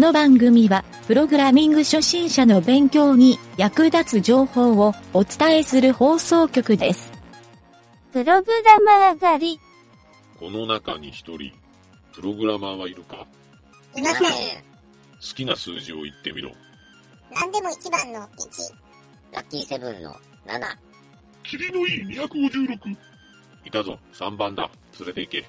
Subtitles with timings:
[0.00, 7.12] この番組は、プログラミング初心者の勉強に役立つ情報をお伝えする放送局です。
[8.10, 9.60] プログラマー狩り。
[10.38, 11.52] この中に一人、
[12.14, 13.26] プログラマーはいるか？
[13.94, 14.22] いません。
[14.22, 14.30] 好
[15.36, 16.50] きな数字を言ってみろ。
[17.30, 18.26] 何でも一番の1。
[19.32, 20.14] ラッキーセブンの
[20.46, 20.78] 7。
[21.42, 22.96] 霧のいい256。
[23.66, 24.70] いたぞ、3番だ。
[24.98, 25.44] 連れて行け。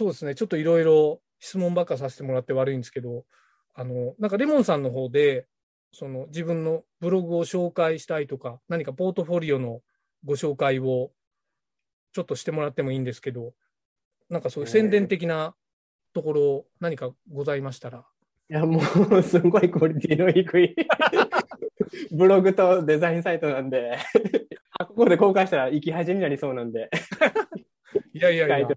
[0.00, 3.26] そうですね、ちょっといろいろ質問ばっかさせてもらって悪いんですけど、
[3.74, 5.46] あの、なんかレモンさんの方で、
[5.92, 9.82] その自分のブログを紹介したいとか、何かポートフォリオの
[10.24, 11.10] ご紹介を
[12.14, 13.52] ちょっとしてもらってもいいんですけど、
[14.30, 15.54] なんかそういう宣伝的な
[16.14, 18.06] ところ何かございましたら？
[18.48, 20.74] いや、もう、すごいクオリティの低い
[22.10, 23.98] ブログとデザインサイトなんで、
[24.80, 26.88] あここで公開したら生き恥になりそうなんで。
[28.14, 28.68] いやいやいや。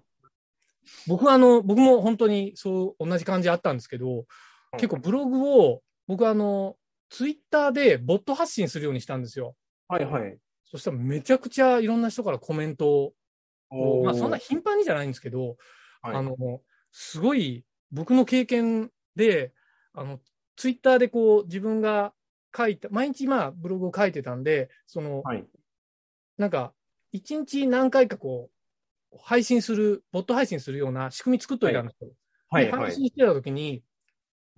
[1.06, 4.26] 僕はあの、僕も本当にそう同じ感じあったんですけど、
[4.72, 6.76] 結構ブログを僕はあの、
[7.10, 9.54] ツイッターでボット発信するようにしたんですよ。
[9.88, 10.38] はいはい。
[10.64, 13.12] そしたらめちゃくちゃいろんな人からコメント
[13.70, 15.56] を、まあそんな頻繁にじゃないんですけど、
[16.02, 16.36] はいあの、
[16.90, 19.52] すごい僕の経験で、
[19.92, 20.20] あの、
[20.56, 22.12] ツイッターでこう自分が
[22.56, 25.44] 書いた、毎日まあブログを書いてたんで、その、はい。
[26.36, 26.74] なんか、
[27.12, 28.53] 一日何回かこう、
[29.22, 32.10] 配信する、ボット配信するような仕組み作っといたんですよ。
[32.48, 32.72] はいはい。
[32.72, 33.82] で配信してた時に、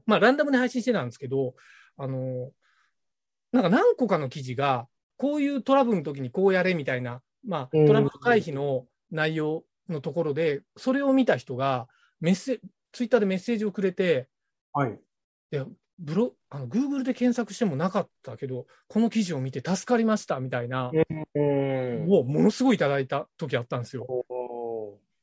[0.07, 1.55] まあランダムで配信してたんですけど、
[1.97, 2.51] あの、
[3.53, 11.89] なんか何個かの記事が、こういうトラブルの時にこうやれみたいな、まあうんトラブル回避の内容のところで、それを見た人が、
[12.21, 12.61] メッセ、
[12.93, 14.29] ツイッターでメッセージをくれて、
[14.73, 14.99] はい。
[15.53, 15.67] いや、
[15.99, 20.91] ブロ、あの、Google で検索してもなかったけど、この記事を見て助かりましたみたいな、
[21.35, 22.07] うん。
[22.11, 24.07] をものすごいいただいた時あったんですよ。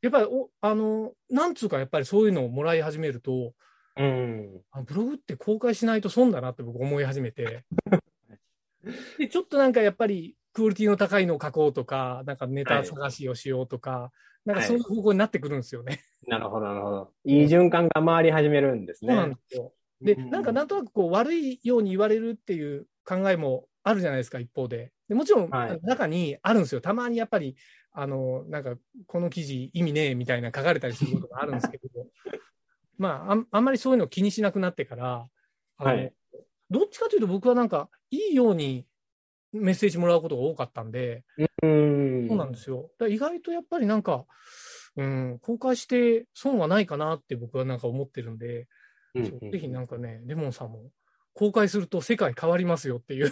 [0.04, 4.62] おやっぱりお、あの、なんつうか、やっぱりそういうのをもらい始めると、ーうん。
[4.72, 7.64] あブログって公開しないと損だなって僕思い始めて。
[9.18, 14.12] で、ちょっとなんかやっぱりクオリティの高いのを書こうとか、なんかネタ探しをしようとか、
[14.46, 16.02] なんかそういう方向になってくるんですよね。
[16.28, 17.14] なるほど、なるほど。
[17.24, 19.14] いい循環が回り始めるんですね。
[19.14, 19.74] そうなんですよ。
[20.02, 24.92] で、うんなんかなんとなくこう悪いように言われるっていう考えもあるじゃないですか、一方で。
[25.08, 26.82] でもちろん、はい中にあるんですよ。
[26.82, 27.56] たまにやっぱり、
[27.94, 28.76] あの、なんか、
[29.08, 31.84] この記事意味ねえみたいな書かれたりすることがあるんですけど、
[32.98, 35.30] まああん、あんまりそういうのを気にしなくなってから、
[35.78, 36.14] あのはい
[36.70, 38.88] どっちかというと僕はなんか、いいように
[39.52, 41.24] メッセージもらうことが多かったんで、
[41.62, 42.28] うん。
[42.28, 42.90] そうなんですよ。
[43.08, 44.26] 意外とやっぱりなんか、
[44.96, 48.68] うん、公開して損はないかなって僕はなんか思ってるんで、
[49.14, 50.90] うんそうぜひなんかね、レモンさんも
[51.36, 53.32] 公開すると世界変わりますよっていう。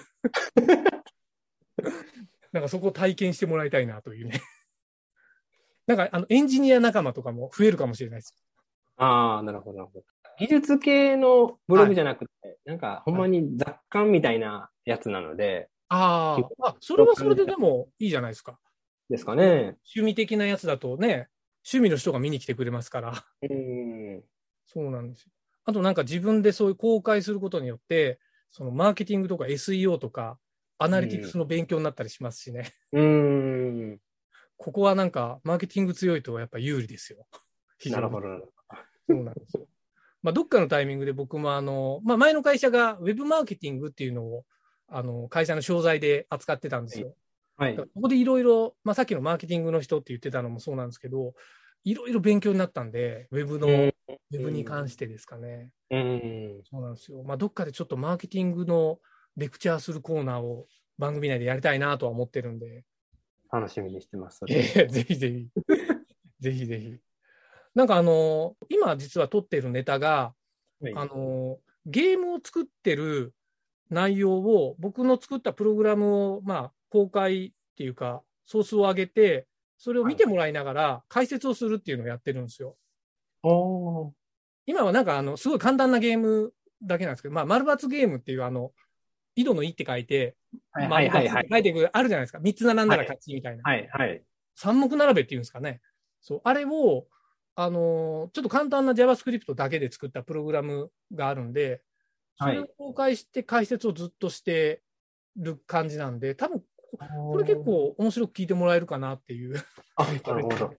[2.51, 4.41] なんかそこを体験してもらいたいなというね。
[5.87, 8.35] なんかあのエンジニア仲間とかも増えるかもしれないです。
[8.97, 10.05] ああ、なるほど、なるほど。
[10.37, 18.59] 技術系のブログじゃなくて、なんかほんまに雑感みたいなやつなので、あーあ、それはそれででもいいじゃないですか。
[19.09, 19.77] ですかね。
[19.95, 21.27] 趣味的なやつだとね、
[21.65, 23.25] 趣味の人が見に来てくれますから。
[23.41, 24.23] うん。
[24.65, 25.31] そうなんですよ。
[25.65, 28.19] あとなんか自分でそういう公開することによって、
[28.51, 30.39] そのマーケティングとか SEO とか、
[30.83, 32.73] アナリティクスの勉強になったりしますしね。
[32.91, 33.99] うん。
[34.57, 37.27] ここはなんか、マーケティング強いとやっぱ有利ですよ。
[37.91, 38.27] なるほど。
[39.09, 39.67] そうなんですよ。
[40.21, 44.45] まあ、どっかのタイミングで僕もあの、まあ、前の会社がウェブマーケティングっていうのを、
[44.87, 47.15] あの、会社の商材で扱ってたんですよ。
[47.57, 47.75] どはい。
[47.75, 51.33] ここでいろいろ、まあ、さっきのマーケティングの人って言ってたのもそうなんですけど、
[51.83, 55.71] いろいろ勉強になったんで、ウェブの、ウェブに関してですかね。
[55.89, 56.61] うん。
[56.69, 57.23] そうなんですよ。
[57.23, 58.99] まあ、どっかでちょっとマーケティングの
[59.37, 62.83] レクチャーするコーナーを番組内でやりたいなとは思ってるんで、
[63.51, 64.41] 楽しみにしてます。
[64.49, 65.49] ええぜひぜひ。
[66.39, 66.97] ぜひぜひ。
[67.75, 70.33] なんかあの今実は撮ってるネタが、
[70.81, 73.33] はいあのゲームを作ってる
[73.89, 79.47] 内容を、僕の作ったプログラムを、まあ、公開っていうか、ソースを上げて、
[79.77, 82.77] それを見てもらいながら解説をするっていうのをやってるんですよ。
[83.43, 84.11] おー
[84.67, 86.53] 今はなんかあの、すごい簡単なゲーム
[86.83, 88.71] だけなんですけど、まあ、丸抜ゲームっていうあの、
[89.35, 90.35] 井戸の井って書いて、
[90.71, 91.47] はいはいはい。
[91.49, 92.39] 書いていく、あるじゃないですか。
[92.39, 93.63] 3つ並んだら勝ちみたいな。
[93.63, 94.23] はいはい。
[94.55, 95.81] 三目並べっていうんですかね。
[96.21, 97.07] そう、あれを、
[97.55, 101.81] あのーちょっと簡単な JavaScript だけで作ったプログラムがあるんで、
[102.37, 104.81] そはいれを公開して解説をずっとして
[105.35, 106.63] る感じなんで、多分、
[107.31, 109.55] これ結構面白く聞いてもらえるかなっていう。
[109.95, 110.73] あ、なるほど。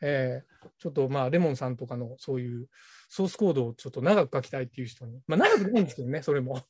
[0.00, 2.68] えーちょっとまあ、レモンさんとかのそういう
[3.08, 6.60] ソースコードをちょっと長く書きたいっていう人に、まあ長くでもいいんですけどね、それも。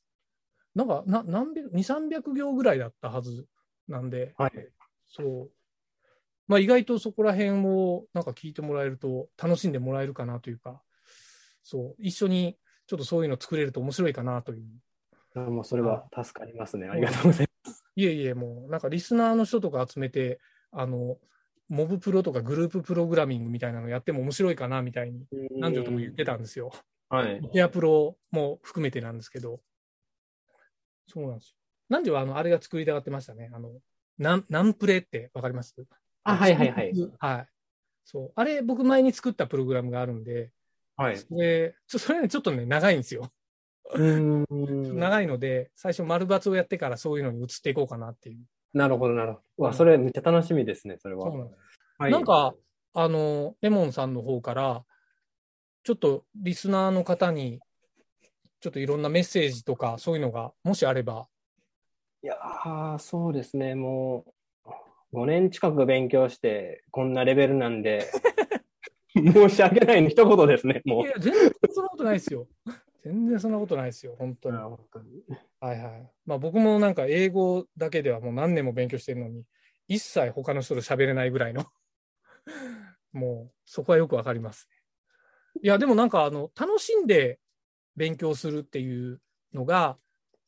[0.74, 3.46] なんか、な何百、2、300行ぐらいだったはず
[3.88, 4.52] なんで、はい。
[5.06, 5.50] そう。
[6.48, 10.82] まあ意外とそこら辺をなんか聞いてもらえると楽しんでもらえるかなというか、
[11.62, 14.64] そう、一緒にちょっとそういうの作れると面白いかなという。
[15.34, 16.88] あもうそれは助かりますね。
[16.88, 17.48] ありがとうござい
[17.94, 20.40] いえいえ、もうなんかリスナーの人とか集めて、
[20.70, 21.18] あの、
[21.68, 25.30] モブプロとかグループプログラミングみたいなのやっても面白いかなみたいにます。
[25.58, 26.70] 何女とも言ってたんですよ。
[27.08, 27.40] はい。
[27.52, 29.60] ペアプロも含めてなんですけど。
[31.08, 31.56] そうなんですよ。
[31.90, 33.50] 南條はあの、あれが作りたがってましたね。
[33.52, 33.70] あの、
[34.18, 35.74] ナンプレってわかります？
[36.24, 36.94] あ、はいはいはい。。
[37.18, 37.48] はい。
[38.04, 38.32] そう。
[38.34, 40.52] あれ、僕前に作ったプログラムがあるんで、
[40.96, 41.16] はい。
[41.16, 43.32] それ、ちょそれね、ちょっとね、長いんですよ。
[43.94, 44.98] うーん。
[44.98, 48.44] 長いので、最初丸抜をやってからそういうのに移っていこうかなっていう。
[48.72, 49.44] なるほど、なるほど。
[49.58, 51.30] うわ、それめっちゃ楽しみですね、それは。
[51.30, 51.60] そうなんです
[51.98, 52.54] はいなんか、
[52.94, 54.84] あの、レモンさんの方から、
[55.84, 57.60] ちょっとリスナーの方に、
[58.62, 61.26] ちょっといろんなメッセージとか、そういうのが、もしあれば、
[62.22, 64.24] いやー、そうですね、も
[64.64, 68.06] う、5年近く勉強して、こんなレベルなんで、
[69.14, 72.46] 申し訳ないの一言ですね、もいや、全然そんなことないですよ。
[73.02, 74.52] 全然そんなことないですよ、本当う。
[74.52, 74.58] に。
[74.58, 75.24] 本当に
[75.58, 76.12] はいはい。
[76.24, 79.44] まあ僕もなんか英語だけではもう何年も勉強してるのに、
[79.88, 81.66] 一切他の人と喋れないぐらいの、
[83.12, 84.68] もうそこはよくわかります。
[85.60, 87.40] いや、でもなんかあの、楽しんで
[87.96, 89.20] 勉強するっていう
[89.52, 89.96] のが、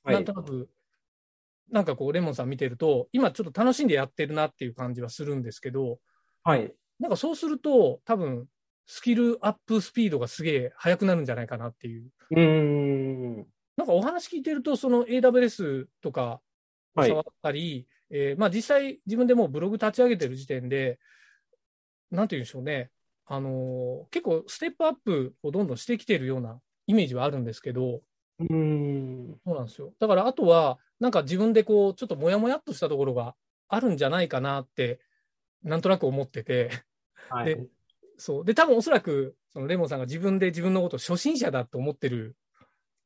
[0.03, 0.69] はいなんとなく、
[1.71, 5.99] なんかこう、レモンさん見てると、今ちょっと楽しんでやってるなっていう感じはするんですけど、
[6.43, 6.75] はい。
[7.01, 8.47] なんかそうすると、多分、
[8.87, 12.11] スキルアップスピードがすげえ速くなるんじゃないかなっていう。
[12.31, 13.47] うーん。
[13.77, 16.41] なんかお話聞いてると、その AWS とか
[16.95, 20.99] 触ったり、えーまあ実際自分でもうブログ立ち上げてる時点で、
[22.11, 22.91] なんて言うんでしょうね、
[23.27, 28.03] あのー結構ステップアップをどんどんしてきてるようなイメージはあるんですけど、
[28.39, 28.47] うー
[29.35, 29.41] ん。
[29.47, 29.95] そうなんですよ。
[29.99, 33.37] だからあとは、なんか自分でこう、ちょっともやもやっとしたところが
[33.69, 35.01] あるんじゃないかなって、
[35.63, 36.71] なんとなく思ってて、
[37.29, 37.55] はい。
[37.55, 37.69] で
[38.19, 38.45] そう。
[38.47, 42.37] で、多分おそらく、そのレモンさんが自分で自分のことを初心者だと思ってる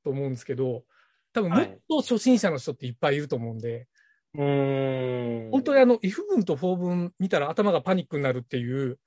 [0.04, 0.84] と思うんですけど、
[1.32, 3.88] 多分もっと初心者の人っていっぱいいると思うんで、
[4.34, 5.48] うーん。
[5.50, 8.98] 本当にあの、if 文と for 文見たら頭がパニックになるっていう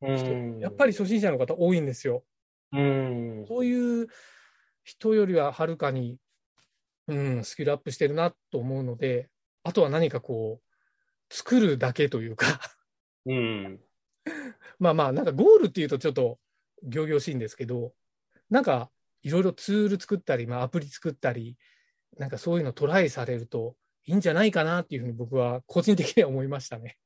[0.00, 2.24] う人、やっぱり初心者の方多いんですよ。
[2.72, 3.46] うーん。
[3.46, 4.08] そういう
[4.84, 6.18] 人よりははるかに、
[7.08, 9.28] うん、スキルアップしてるなと思うので、
[9.62, 12.60] あとは何かこう、作るだけというか、
[13.26, 13.80] うん。
[14.78, 16.38] まあまあ、なんかゴールっていうとちょっと
[16.82, 17.94] 仰々しいんですけど、
[18.50, 18.90] なんか
[19.22, 21.56] いろいろツール作ったり、まあアプリ作ったり、
[22.16, 26.96] なんかそういうのトライされるといいんじゃないかなっていうふうに僕は個人的には思いましたね。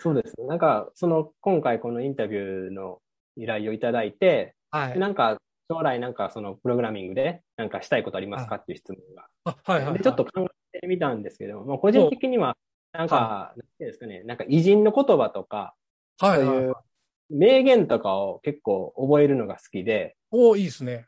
[0.00, 0.46] そうですね。
[0.46, 3.00] なんか、その、今回このインタビューの
[3.36, 4.98] 依頼をいただいて、はい。
[4.98, 5.38] なんか、
[5.70, 9.26] 将来なんかそのプログラミングでなんかしたいことありますかっていう質問が。
[9.44, 9.98] あはいはい、はい。
[9.98, 12.56] で、ちょっと考えてみたんですけど、まあ、個人的には、
[12.92, 15.74] なんか、なんていうんですかね、なんか偉人の言葉とか、
[16.20, 16.84] はいはいいうそう
[17.30, 21.06] 名言とかを結構覚えるのが好きで、おいいですね。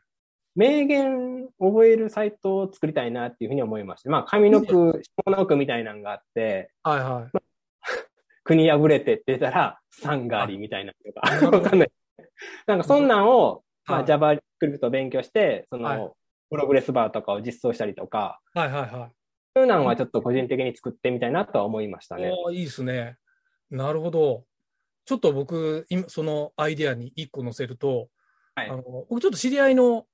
[0.55, 7.37] 名言覚えるサイトを作りたいなっていうふうに思いまして、まあ、上の句、下の句みたいなのがあって、はいはい。
[8.43, 11.91] 国破れてって出たら、3がありみたいなのとか、わかんない。
[12.67, 16.15] なんかそんなんを、まあ、はい JavaScript を勉強して、そはいの、
[16.49, 19.11] プログレスバーとかを実装したりとか、はいはいはい。
[19.55, 22.31] そういうのはちょっと個人的に作ってみたいなとは思いましたね。
[22.51, 23.17] いいですね。
[23.69, 24.45] なるほど。
[25.05, 28.09] ちょっと僕、今そのアイデアに一個載せると、
[28.55, 30.05] はいあの僕ちょっと知り合いの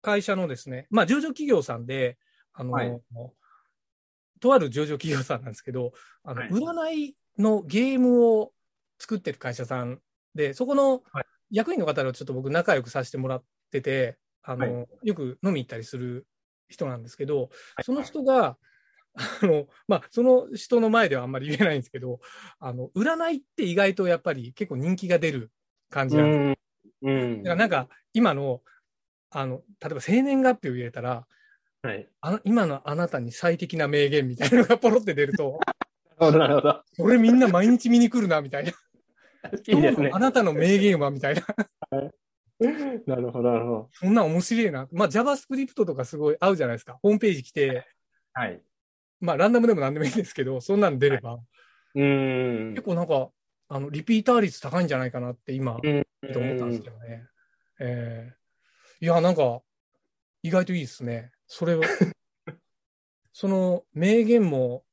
[0.00, 2.18] 会社のですね、まあ上場企業さんで、
[2.52, 3.00] あの、はい
[4.40, 5.92] とある上場企業さんなんですけど、
[6.24, 8.52] あの、はい占いのゲームを
[8.98, 10.00] 作ってる会社さん
[10.34, 16.26] で、そこのはい役員の方とちょっと僕仲良くさせてもらってて、あの、はよく飲み行ったりする
[16.68, 17.50] 人なんですけど、
[17.82, 18.56] その人が、
[19.42, 22.20] あの、まあ、その人の前ではあんまり言えないんですけど、
[22.60, 25.50] あの、占いって意外とやっぱり結構人気が出る
[25.90, 26.56] 感じうなんで
[27.02, 27.06] す。
[27.06, 27.08] ん。
[27.08, 27.42] うん。
[27.42, 28.62] だからなんか、今の、
[29.30, 31.26] あの、例えば生年月日を入れたら、
[31.82, 32.08] はい。
[32.20, 35.60] あの今のあなたに最適な名言みたいなのがポロって出ると、
[36.18, 36.82] なるほど、なるほど。
[36.96, 38.72] これみんな毎日見に来るな、みたいな。
[39.68, 40.18] いいですねあ。
[40.18, 41.42] なたの名言は、みたいな。
[43.06, 43.90] なるほど、なるほど。
[43.92, 44.88] そんなん面白いな。
[44.92, 46.98] まあ、JavaScript とかすごい合うじゃないですか。
[47.02, 47.86] ホームページ来て、
[48.32, 48.62] はい。
[49.20, 51.34] まあ、ランダムでも何でもいいんですけど、そんなん出れば、
[51.94, 52.74] うーん。
[52.74, 53.30] 結構なんか、
[53.68, 57.26] あの、リピーター率高いんじゃないかなって今、うんと思ったんですけどね。
[57.78, 58.46] えー
[58.98, 59.60] いや、なんか、
[60.42, 61.30] 意外といいですね。
[61.46, 61.82] それを、
[63.32, 64.86] その名言も、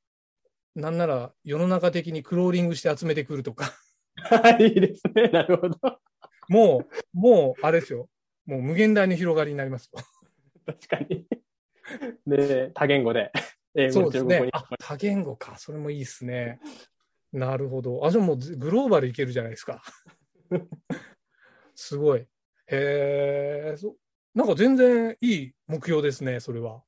[0.75, 3.71] なんなら世の中的にクローリングして集めてくるとか、は
[4.59, 5.27] い、 いいですね。
[5.29, 5.99] なるほど。
[6.49, 8.09] もう、もう、あれですよ。
[8.45, 9.99] もう無限大の広がりになりますよ。
[10.65, 11.27] 確かに。
[12.27, 13.31] で、多言語で、
[13.75, 14.25] 英語、そうです。
[14.25, 15.57] ねあ、多言語か。
[15.57, 16.59] それもいいですね。
[17.31, 18.05] なるほど。
[18.05, 19.81] あ、じゃあもうずグローバルいけるじゃないですか。
[21.75, 22.19] すごい。
[22.19, 22.27] へ
[22.67, 23.95] え、そ
[24.35, 26.83] なんか全然いい目標ですね、それは。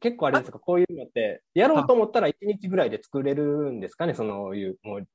[0.00, 5.08] 結構あれですか、こういうのって、やろうと思ったら1日ぐらいで作れるんですかね、そのいう、もう、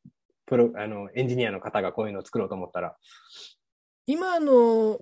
[0.51, 2.97] プロ、あの、エンジニアの方がこういうのを作ろうと思ったら。
[4.05, 4.99] 今の、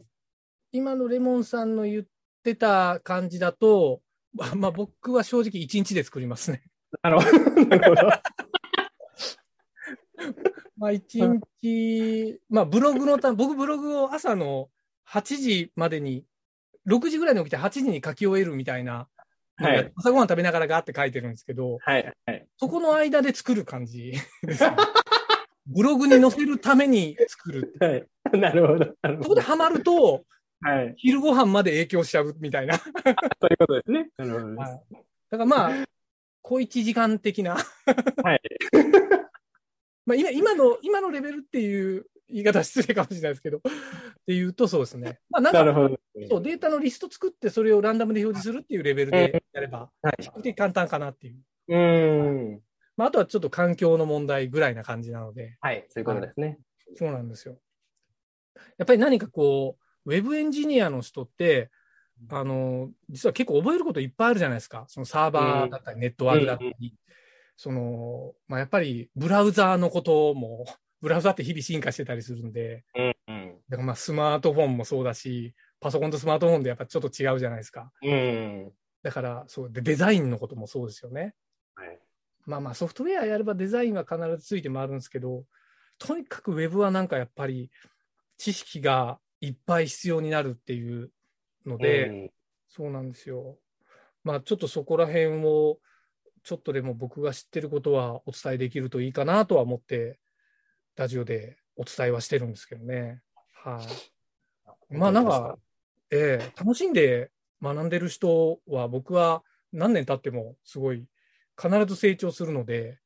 [0.72, 2.04] 今のレモンさんの言っ
[2.44, 4.02] てた感じだと、
[4.32, 6.62] まあ、まあ僕は正直1日で作りますね。
[7.02, 7.66] なるほど。
[7.66, 8.12] なるほど。
[10.78, 14.70] まあ一日、まあブログのた、僕ブログを朝の
[15.10, 16.26] 8時までに、
[16.88, 19.10] 6時ぐらいに起きて8時に書き終えるみたいな、
[19.56, 19.92] はい。
[19.96, 22.14] 朝ごはん食べながらガーって書いてるんですけど、はい。
[22.26, 22.48] はい。
[22.58, 24.14] そこの間で作る感じ
[24.44, 24.76] ですね、
[25.70, 27.76] ブログに載せるために作る。
[27.80, 28.08] はい。
[28.38, 28.86] なるほど。
[29.24, 30.26] そこでハマると、
[30.62, 30.94] はい。
[30.98, 32.78] 昼ご飯まで影響しちゃうみたいな。
[32.78, 34.10] そういうことですね。
[34.18, 34.56] なるほど。
[34.56, 34.70] はい
[35.32, 35.86] だからまあ、
[36.42, 37.54] 小一時間的な。
[37.54, 38.42] はい。
[40.08, 43.62] まあ今今の、今のレベルっていう言い方は失礼かもしれないですけど、っ
[44.26, 45.20] ていうとそうですね。
[45.30, 46.00] まあなんかなるほど。
[46.28, 51.38] そう、データのリスト作って、それをランダムで表示するっていうレベルでやれば、はい比較的簡単かなっていう。
[51.68, 52.62] うーん。
[53.00, 55.86] まあ、あとはちょっと環境の問題ぐらいな感じなので、はい。
[55.88, 56.60] そういうことですね。
[56.98, 57.58] そうなんですよ。
[58.78, 61.72] やっぱり何かこう、ウェブエンジニアの人って、
[62.30, 64.84] あの、実は結構覚えることいっぱいあるじゃないですか。
[64.90, 66.94] そのサーバーだったり、ネットワークだったり、
[67.56, 70.66] その、まあ、やっぱりブラウザーのことも、
[71.00, 73.16] ブラウザーって日々進化してたりするんで、うん。
[73.28, 73.62] うん。
[73.70, 77.94] だからまあスマートフォンもそうだし、パソコンとスマートフォンでやっぱちょっと違うじゃないですか。
[78.02, 78.74] うん。
[79.04, 81.34] だから、そう、で、デザインのこともそうですよね。
[81.76, 82.00] はい。
[82.46, 85.46] まあまあ、ソフトウェアやればデザインは必ずついて回るんですけど、
[85.98, 87.70] とにかくウェブはなんかやっぱり
[88.38, 91.12] 知識がいっぱい必要になるっていう
[91.66, 92.32] ので、うん
[92.72, 93.58] そうなんですよ。
[94.24, 95.80] まあちょっとそこら辺を、
[96.44, 100.20] ちょっとでも僕が知ってることはお伝えできるといいかなとは思って、
[100.96, 103.22] ラジオでお伝えはしてるんですけどね。
[103.54, 103.82] は
[104.92, 104.96] い。
[104.96, 105.58] まあなんか、
[106.12, 107.32] ええ楽しんで
[107.62, 109.44] 学んでる人は僕は
[109.74, 111.06] 何年経ってもすごい
[111.62, 113.00] 必ず成長するので、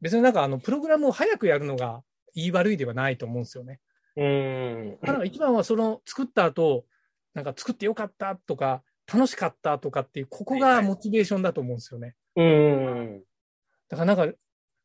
[0.00, 2.02] 別になんかあのプログラムを早くやるのが
[2.34, 3.80] 言い悪いではないと思うんですよね。
[4.16, 4.98] うん。
[5.04, 6.84] ただ一番はその作った後、
[7.34, 8.82] なんか作ってよかったとか、
[9.12, 12.14] 楽しかったとかっていう、ここがモチベーションだと思うんですよね。
[12.36, 13.22] うん。
[13.88, 14.36] だからなんか、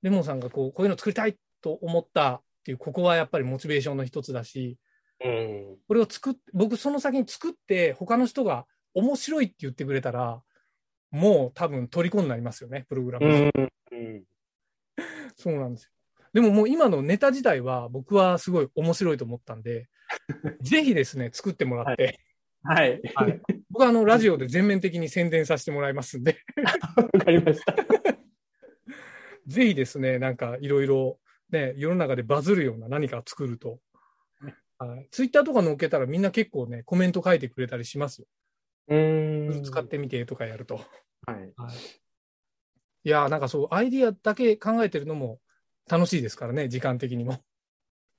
[0.01, 4.77] レモンさんがこう、こういうの作りたいと思ったっていう、ここはやっぱりモチベーションの一つだし、
[5.23, 5.77] うん。
[5.87, 10.41] これを作っ、僕その先に作って、他の人が面白いって言ってくれたら、
[11.13, 13.51] もう多分虜になりますよね、プログラム。
[13.91, 14.23] うん。
[15.35, 15.89] そうなんですよ。
[16.33, 19.87] でももう今のネタ自体は僕はすごい面白いと思ったんで、
[20.61, 22.19] ぜひですね、作ってもらって、
[22.63, 23.01] はい。
[23.15, 26.37] はい僕はあのラジオで全面的に宣伝させてもらいますんで、
[26.95, 27.75] わかりました。
[29.47, 33.79] ぜひですね、なんかいろいろね、世の中でバズるような何かを作ると、
[34.77, 38.27] はい、ツイッターとか載っけたらみんな結構ね、コメント書いてくれたりしますよ。
[38.87, 39.63] うん。
[39.63, 40.75] 使ってみてとかやると。
[41.25, 41.53] はい。
[43.05, 45.39] いやーなんかそう、アイディアだけ考えてるのも
[45.89, 47.43] 楽しいですからね、時間的にも。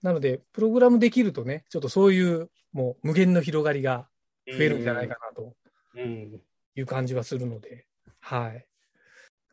[0.02, 4.08] なので、プログラムできるとね、ちょっとそういうもう無限の広がりが
[4.46, 5.54] 増えるんじゃないかなと
[5.94, 6.40] うん。
[6.76, 7.86] いう感じはするので、
[8.20, 8.66] はい。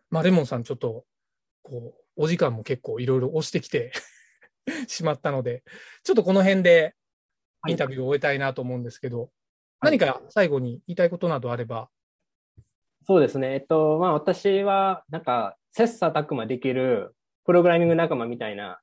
[0.10, 1.06] まあ、レモンさんちょっと、
[1.64, 3.94] こう、お時間も結構いろいろ押してきて
[4.88, 5.64] しまったので、
[6.04, 6.96] ちょっとこの辺で
[7.68, 9.32] インタビューを終えたいなと思うんですけど、
[9.82, 11.90] 何か最後に言いたいことなどあれば、
[13.08, 13.54] そうですね。
[13.54, 18.80] えっと、まあ私は、なんか、切磋琢磨できるプログラミング仲間みたいな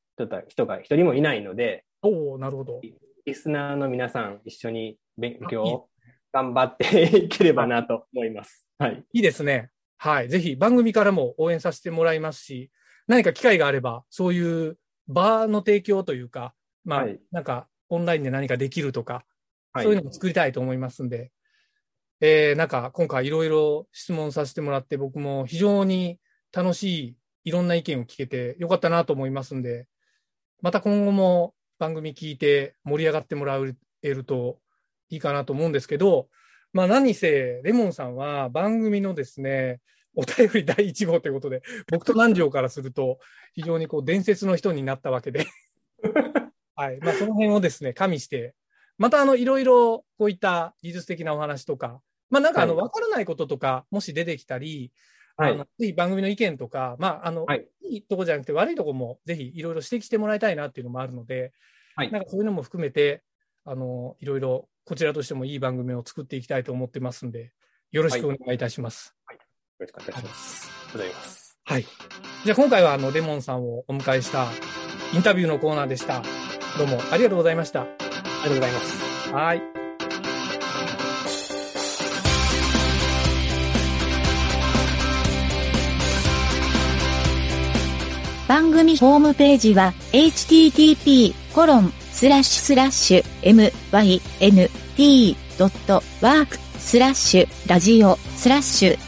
[0.48, 2.80] 人が一人もいないので、おおなるほど。
[3.24, 5.88] リスナーの皆さん一緒に勉強を
[6.32, 8.66] 頑張っていければなと思います。
[8.78, 9.04] はい。
[9.12, 9.70] いいですね。
[9.98, 10.28] はい。
[10.28, 12.70] ぜひ番組からも応援させてもらいますし、
[13.06, 19.24] 何か機会があれば、そういう場の提供というか、まあ、はいなんかオンラインで何かできるとか、
[19.72, 19.84] はい。
[19.84, 21.30] そういうのも作りたいと思いますんで、
[22.20, 26.18] えー、なんか今回いろいろ質問させてもらって、僕も非常に
[26.52, 29.86] 楽しい、いろんな意見を聞けてよかったなと思いますんで、
[30.60, 33.58] また今後も番組聞いて盛り上がってもら
[34.02, 34.58] えると
[35.10, 36.28] いいかなと思うんですけど、
[36.72, 39.80] まあ何せ、レモンさんは番組のですね、
[40.14, 43.20] お便り第1号ということで、僕と南條からすると、
[43.54, 45.46] 非常にこう伝説の人になったわけで、
[46.74, 46.98] はい。
[46.98, 48.54] まあその辺をですね、加味して、
[48.98, 52.00] またあの、いろいろこういった技術的なお話とか、
[52.30, 54.92] まあなんかあの、はいわからないこととか、もし出てきたり、
[55.36, 55.64] はいあの。
[55.78, 61.52] ぜひ番組の意見とか、まああの、はいいいとこじゃなくて悪いとこもぜひいろいろ指摘してもらいたいなっていうのもあるので、
[61.96, 63.22] はいなんかそういうのも含めて、
[63.64, 67.52] あの、いろいろこちらとしてもいい番組を作っていきたいと思ってますんで、
[67.90, 69.14] よろしくお願いいたします。
[69.30, 69.36] よ
[69.80, 70.70] ろしくお願いします。
[70.92, 71.58] ございます。
[71.64, 71.86] はい。
[72.44, 74.46] じゃあ今回はあの、レモンさんをお迎えした
[75.14, 76.22] インタビューのコーナーでした。
[76.78, 78.07] どうもありがとうございました。
[78.42, 79.32] ありがとうございます。
[79.32, 79.62] はい。
[88.48, 91.34] 番組ホームページは http://
[94.98, 99.07] mynt.work スラッシュラジオスラッシュ